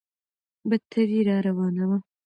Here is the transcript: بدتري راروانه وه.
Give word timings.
بدتري 0.69 1.17
راروانه 1.29 1.83
وه. 1.89 1.97